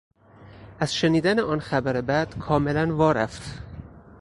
[0.79, 3.59] از شنیدن آن خبر بد کاملا وا رفت.